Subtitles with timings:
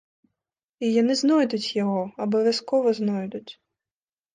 [0.87, 3.49] І яны знойдуць яго, абавязкова знойдуць.